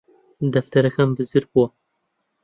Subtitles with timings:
[0.53, 1.67] دەفتەرەکەم بزر بووە